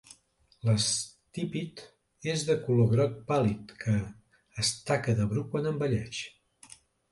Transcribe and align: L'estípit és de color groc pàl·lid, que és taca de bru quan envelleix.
L'estípit 0.69 1.83
és 2.33 2.45
de 2.47 2.55
color 2.63 2.89
groc 2.95 3.21
pàl·lid, 3.29 3.75
que 3.85 3.95
és 4.67 4.75
taca 4.91 5.17
de 5.23 5.31
bru 5.35 5.47
quan 5.55 5.73
envelleix. 5.77 6.27